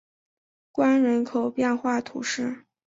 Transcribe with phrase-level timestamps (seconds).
[0.71, 2.65] 关人口变化图示